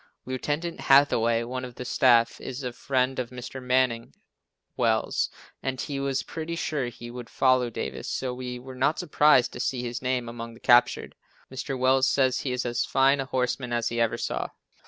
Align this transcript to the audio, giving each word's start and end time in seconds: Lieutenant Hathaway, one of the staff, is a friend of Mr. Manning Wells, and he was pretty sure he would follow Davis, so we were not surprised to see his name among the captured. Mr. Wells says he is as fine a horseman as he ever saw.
Lieutenant 0.25 0.79
Hathaway, 0.79 1.43
one 1.43 1.63
of 1.63 1.75
the 1.75 1.85
staff, 1.85 2.41
is 2.41 2.63
a 2.63 2.73
friend 2.73 3.19
of 3.19 3.29
Mr. 3.29 3.61
Manning 3.61 4.15
Wells, 4.75 5.29
and 5.61 5.79
he 5.79 5.99
was 5.99 6.23
pretty 6.23 6.55
sure 6.55 6.85
he 6.87 7.11
would 7.11 7.29
follow 7.29 7.69
Davis, 7.69 8.09
so 8.09 8.33
we 8.33 8.57
were 8.57 8.73
not 8.73 8.97
surprised 8.97 9.53
to 9.53 9.59
see 9.59 9.83
his 9.83 10.01
name 10.01 10.27
among 10.27 10.55
the 10.55 10.59
captured. 10.59 11.13
Mr. 11.51 11.77
Wells 11.77 12.07
says 12.07 12.39
he 12.39 12.51
is 12.51 12.65
as 12.65 12.83
fine 12.83 13.19
a 13.19 13.25
horseman 13.25 13.71
as 13.71 13.89
he 13.89 14.01
ever 14.01 14.17
saw. 14.17 14.47